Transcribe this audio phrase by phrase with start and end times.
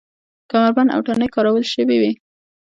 [0.49, 2.11] کمربند او تڼۍ کارول شوې وې.